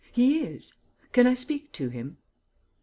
[0.11, 0.73] "He is."
[1.13, 2.17] "Can I speak to him?"